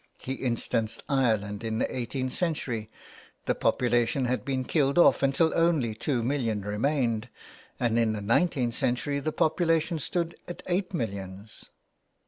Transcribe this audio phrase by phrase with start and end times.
[0.19, 2.89] He instanced Ireland in the eighteenth century—
[3.45, 7.29] the population had been killed off until only two millions remained,
[7.79, 11.65] and in the nineteenth century the population stood at eight mil lions.